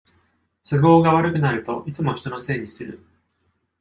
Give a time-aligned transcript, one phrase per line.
[0.67, 3.05] 都合が悪くなるといつも人のせいにする